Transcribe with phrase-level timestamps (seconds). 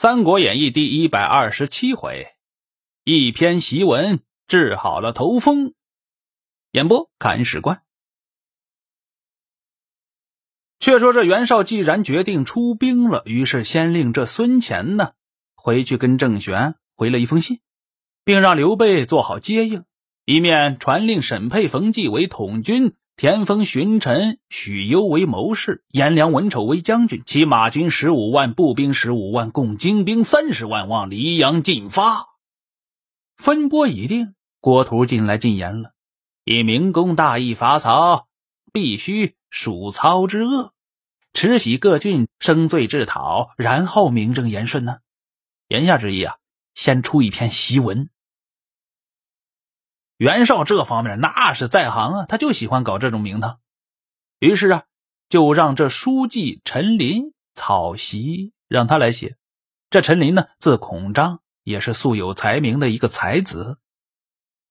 [0.00, 2.28] 三国演义》第一百二十七回，
[3.02, 5.74] 一篇檄文治好了头风。
[6.70, 7.82] 演播：看史官。
[10.78, 15.14] 却说这袁绍既然决定出兵了，于是先令这孙乾呢
[15.56, 17.58] 回去跟郑玄回了一封信，
[18.22, 19.84] 并让刘备做好接应，
[20.24, 22.94] 一面传令沈沛、冯骥为统军。
[23.18, 32.28] 田丰寻臣许攸为谋士，颜良、文丑为将军，骑马军十五万，步兵十五万，共精兵三十万，往黎阳进发。
[33.36, 35.94] 分拨已定，郭图进来进言了：
[36.44, 38.28] 以明公大义伐曹，
[38.72, 40.72] 必须数操之恶，
[41.32, 44.98] 持喜各郡生罪治讨，然后名正言顺呢。
[45.66, 46.36] 言下之意啊，
[46.72, 48.10] 先出一篇檄文。
[50.18, 53.60] 袁绍这方面那是在行啊，他就喜欢搞这种名堂。
[54.40, 54.84] 于是啊，
[55.28, 59.36] 就让这书记陈琳草檄，让他来写。
[59.90, 63.78] 这陈琳呢，字孔章，也是素有才名的一个才子。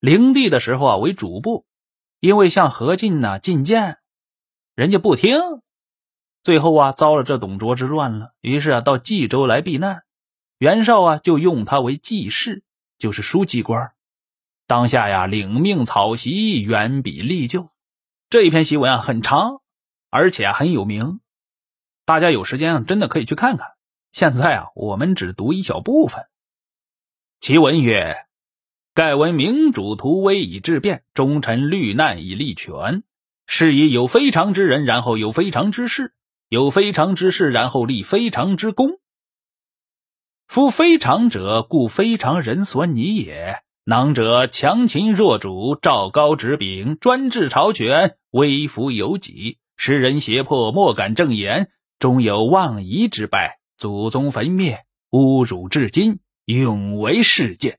[0.00, 1.64] 灵帝的时候啊，为主簿，
[2.18, 3.98] 因为向何进呢进谏，
[4.74, 5.40] 人家不听，
[6.42, 8.34] 最后啊遭了这董卓之乱了。
[8.40, 10.02] 于是啊，到冀州来避难。
[10.58, 12.64] 袁绍啊，就用他为记事，
[12.98, 13.92] 就是书记官。
[14.66, 17.70] 当下呀，领命草檄远比历旧。
[18.28, 19.60] 这一篇檄文啊很长，
[20.10, 21.20] 而且很有名。
[22.04, 23.74] 大家有时间啊，真的可以去看看。
[24.10, 26.24] 现在啊，我们只读一小部分。
[27.38, 28.26] 其文曰
[28.94, 33.04] ：“盖闻明主图威以治变，忠臣虑难以立权。
[33.46, 36.06] 是以有非常之人，然后有非常之事；
[36.48, 38.98] 有非常之事，然后立非常之功。
[40.46, 51.70] 夫非常者，故非常人所拟也。”囊者强秦弱主，赵高执柄，专制朝权，威服有己，时人胁迫，莫敢正言，
[52.00, 57.78] 终有妄疑之败，祖宗坟灭，侮辱至今，永为事件。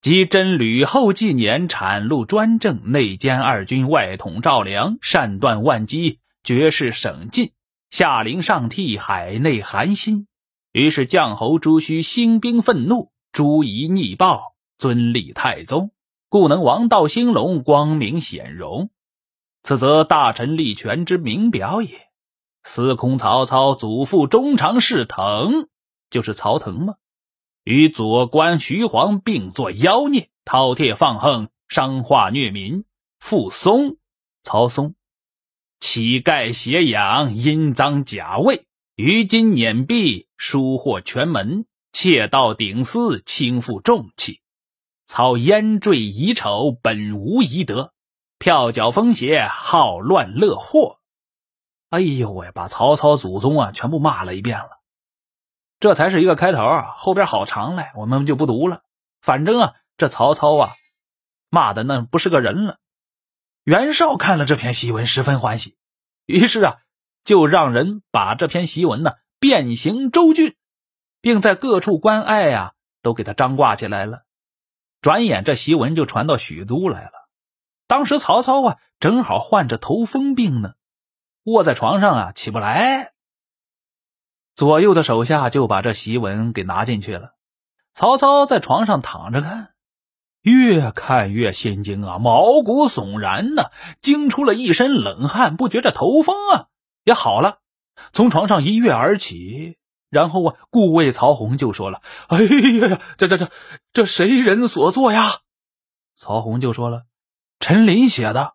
[0.00, 7.52] 及真吕后纪年，产禄专政，内奸二军，外统赵梁，善断万机，绝世省尽，
[7.90, 10.26] 下令上替，海内寒心。
[10.72, 13.12] 于是将侯朱须兴兵愤怒。
[13.34, 15.90] 诸夷逆暴，尊立太宗，
[16.28, 18.90] 故能王道兴隆，光明显荣。
[19.64, 22.12] 此则大臣立权之明表也。
[22.62, 25.66] 司空曹操祖父中常侍腾，
[26.10, 26.94] 就是曹腾吗？
[27.64, 32.84] 与左官徐晃并作妖孽，饕餮放横，伤化虐民。
[33.18, 33.96] 傅松，
[34.44, 34.94] 曹嵩，
[35.80, 41.66] 乞丐挟养，阴赃假位，于今碾币，疏获全门。
[41.94, 44.40] 窃盗顶私，轻负重器；
[45.06, 47.92] 操烟坠遗丑，本无遗德；
[48.36, 50.98] 票缴风邪，好乱乐祸。
[51.90, 54.80] 哎呦喂，把曹操祖宗啊全部骂了一遍了。
[55.78, 58.82] 这才是一个开头啊，后边好长嘞，我们就不读了。
[59.20, 60.72] 反正啊，这曹操啊
[61.48, 62.78] 骂的那不是个人了。
[63.62, 65.76] 袁绍看了这篇檄文，十分欢喜，
[66.26, 66.78] 于是啊
[67.22, 70.56] 就让人把这篇檄文呢变形周郡。
[71.24, 74.24] 并在各处关隘呀，都给他张挂起来了。
[75.00, 77.12] 转眼这檄文就传到许都来了。
[77.86, 80.74] 当时曹操啊，正好患着头风病呢，
[81.44, 83.14] 卧在床上啊，起不来。
[84.54, 87.32] 左右的手下就把这檄文给拿进去了。
[87.94, 89.72] 曹操在床上躺着看，
[90.42, 93.70] 越看越心惊啊，毛骨悚然呢，
[94.02, 96.68] 惊出了一身冷汗，不觉这头风啊
[97.02, 97.60] 也好了，
[98.12, 99.78] 从床上一跃而起。
[100.14, 103.50] 然后啊，顾魏曹洪就说了：“哎呀呀，这这这
[103.92, 105.40] 这谁人所作呀？”
[106.14, 107.02] 曹洪就说了
[107.58, 108.54] ：“陈琳写的。”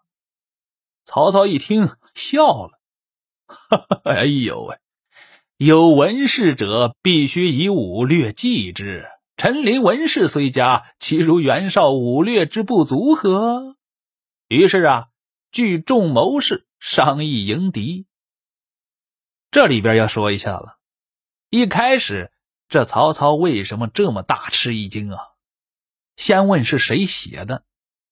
[1.04, 2.80] 曹操一听笑了
[3.46, 4.78] ：“哈哈，哎呦喂，
[5.58, 9.06] 有文士者必须以武略计之。
[9.36, 13.76] 陈琳文士虽佳，其如袁绍武略之不足何？”
[14.48, 15.08] 于是啊，
[15.52, 18.06] 聚众谋士商议迎敌。
[19.52, 20.79] 这里边要说一下了。
[21.50, 22.32] 一开始，
[22.68, 25.20] 这曹操为什么这么大吃一惊啊？
[26.16, 27.64] 先问是谁写的？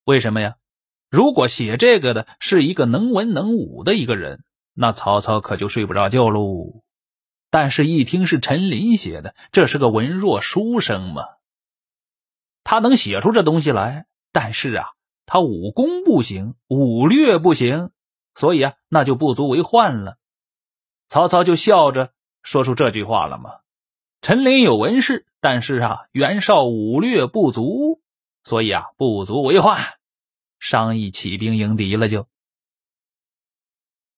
[0.06, 0.56] 为什么呀？
[1.10, 6.82] 如果写这个的是一个能文能武的一个人，那曹操可就睡不着觉喽。
[7.52, 11.24] 但是，一听是陈琳写的，这是个文弱书生嘛，
[12.64, 14.88] 他能写出这东西来，但是啊，
[15.28, 17.92] 他武功不行，武略不行，
[18.34, 20.18] 所以啊，那就不足为患了。
[21.08, 22.14] 曹操就笑着。
[22.48, 23.60] 说出这句话了吗？
[24.22, 28.02] 陈琳有文士，但是啊，袁绍武略不足，
[28.46, 29.98] 所以啊，不足为患。
[30.58, 32.26] 商议起兵迎敌了，就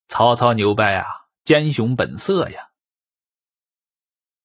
[0.05, 1.07] 曹操牛掰啊，
[1.41, 2.69] 奸雄本色呀。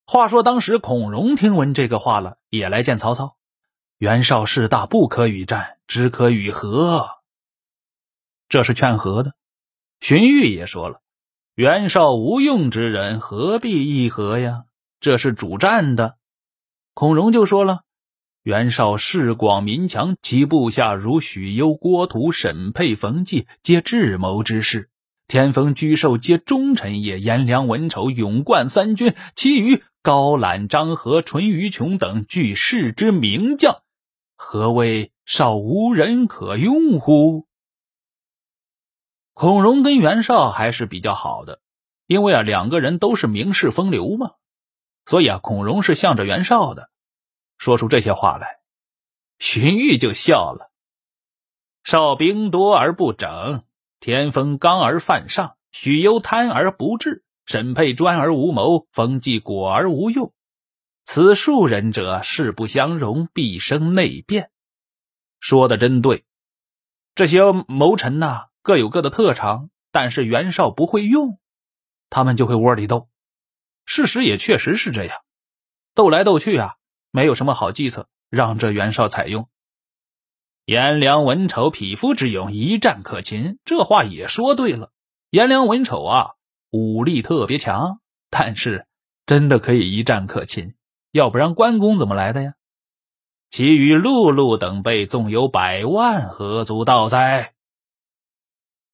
[0.07, 3.37] 话说当时孔融听闻这个话了，也来见曹操。
[3.99, 7.07] 袁绍势大，不可与战，只可与和。
[8.49, 9.35] 这是劝和的。
[10.01, 11.03] 荀彧也说了
[11.57, 14.65] ：“袁绍无用之人，何必议和呀？”
[14.99, 16.17] 这是主战的。
[16.95, 17.83] 孔融就说了
[18.43, 24.89] ：“袁绍势广民强，其部下如许攸、郭图、沈佩、冯骥，皆智谋之士；
[25.29, 33.77] 田丰、沮授皆忠臣也；颜良、文丑、勇冠三军，其余高览、张合、淳于琼等，俱世之名将。
[34.37, 37.47] 何谓少无人可用乎？”
[39.35, 41.61] 孔融跟袁绍还是比较好的，
[42.07, 44.35] 因为啊，两个人都是名士风流嘛，
[45.07, 46.89] 所以啊，孔融是向着袁绍的，
[47.59, 48.61] 说出这些话来，
[49.39, 50.71] 荀彧就笑了。
[51.83, 53.65] 绍兵多而不整，
[53.99, 60.33] 田丰刚而犯上，许攸贪而不治，沈佩专而无谋，冯骥果而无用。
[61.05, 64.51] 此数人者，势不相容，必生内变。
[65.41, 66.25] 说的真对，
[67.17, 68.47] 这些谋臣呐。
[68.65, 71.39] 各有各的特长，但是袁绍不会用，
[72.09, 73.11] 他们就会窝里斗。
[73.85, 75.19] 事实也确实是这样，
[75.95, 76.77] 斗来斗去啊，
[77.11, 79.51] 没有什么好计策让这袁绍采用。
[80.65, 83.59] 颜良、文丑，匹夫之勇，一战可擒。
[83.67, 84.93] 这话也说对了。
[85.29, 86.31] 颜良、文丑啊，
[86.71, 88.01] 武力特别强，
[88.31, 88.87] 但是
[89.27, 90.75] 真的可以一战可擒，
[91.13, 92.55] 要不然关公怎么来的呀？
[93.51, 97.54] 其余陆路等辈，纵有百万，何足道哉？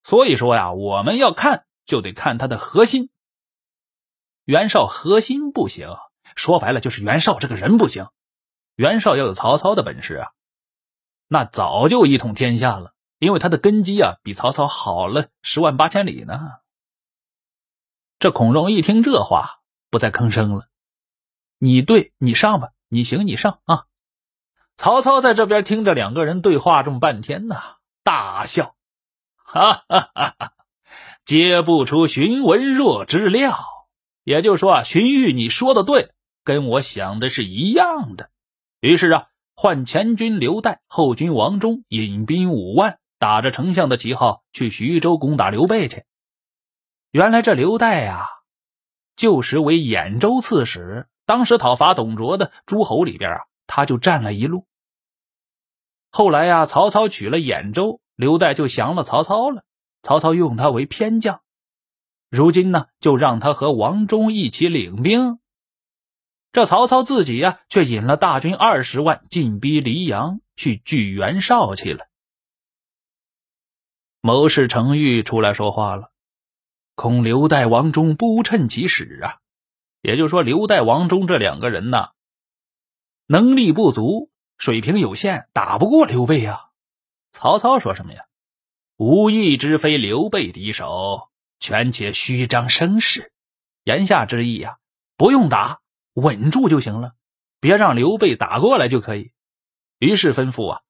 [0.02, 3.10] 所以说呀，我们要看就得看他的核心。
[4.44, 5.96] 袁绍核心不行，
[6.34, 8.08] 说白了就是袁绍这个人不行。
[8.76, 10.30] 袁绍要有曹操的本事啊，
[11.28, 12.94] 那早就一统天下了。
[13.18, 16.40] 因为他的根基啊，比曹操好了十万八千里呢。
[18.18, 19.60] 这孔融一听这话，
[19.90, 20.68] 不再吭声了。
[21.58, 23.84] 你对，你上吧，你行，你上啊。
[24.78, 27.60] 曹操在这边听着两个人对话这么半天呢，
[28.02, 28.74] 大笑。
[29.52, 30.34] 哈哈哈！
[30.38, 30.52] 哈
[31.24, 33.58] 皆不出荀文若之料，
[34.22, 36.12] 也就是说啊，荀彧你说的对，
[36.44, 38.30] 跟我想的是一样的。
[38.78, 39.26] 于是啊，
[39.56, 46.04] 换前军刘岱，后军王忠引兵五万，打着丞相的旗号去徐州攻打刘备去。
[47.10, 48.28] 原来这刘岱呀，
[49.16, 54.64] 旧时为兖州刺史，当时讨伐董卓的诸侯里边啊，他就占了一路。
[56.12, 58.00] 后来呀，曹操取了兖州。
[58.20, 59.64] 刘岱就降了曹操了，
[60.02, 61.40] 曹操用他为偏将，
[62.28, 65.38] 如今呢，就让他和王忠一起领兵。
[66.52, 72.08] 这曹操自己呀，却引了大军二十万进逼黎阳，去拒袁绍去了。
[74.20, 76.12] 谋士程昱出来说话了
[76.94, 79.38] ：“恐刘岱、王忠不趁其时啊！”
[80.02, 82.10] 也就是说，刘岱、王忠这两个人呐，
[83.24, 86.66] 能力不足，水平有限，打不过刘备呀。
[87.32, 88.24] 曹操说什么呀？
[88.96, 91.28] 无义之非刘备敌手，
[91.58, 93.32] 权且虚张声势。
[93.84, 94.76] 言下之意呀，
[95.16, 95.80] 不用打，
[96.12, 97.12] 稳住就行了，
[97.60, 99.32] 别让刘备打过来就可以。
[99.98, 100.80] 于是吩咐啊，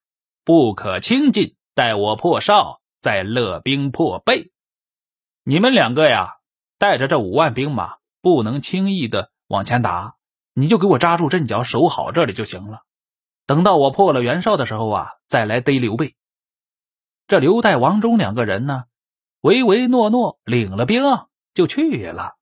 [0.44, 4.50] 不可轻进，待我破绍，再勒兵破备。
[5.44, 6.38] 你们两个呀，
[6.78, 10.16] 带着这五万兵马，不能轻易的往前打，
[10.52, 12.82] 你就给我扎住阵脚，守好这里就行了。
[13.46, 16.16] 等到我破了袁绍的时候啊，再来逮刘备。
[17.30, 18.86] 这刘岱、王忠两个人呢，
[19.42, 21.00] 唯唯诺诺，领了兵
[21.54, 22.34] 就去了。